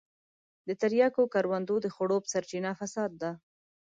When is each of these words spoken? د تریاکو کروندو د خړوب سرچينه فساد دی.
د 0.67 0.69
تریاکو 0.81 1.23
کروندو 1.33 1.75
د 1.81 1.87
خړوب 1.95 2.23
سرچينه 2.33 2.71
فساد 2.79 3.11
دی. 3.21 3.31